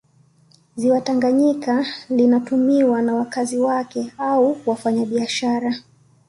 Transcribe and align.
Ziwa 0.75 1.01
Tanganyika 1.01 1.85
linatumiwa 2.09 3.01
na 3.01 3.15
wakazi 3.15 3.57
wake 3.59 4.13
au 4.17 4.57
wafanya 4.65 5.05
biashara 5.05 5.75